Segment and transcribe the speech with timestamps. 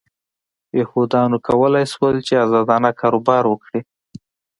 [0.79, 3.81] یهودیانو کولای شول چې ازادانه کاروبار وکړي.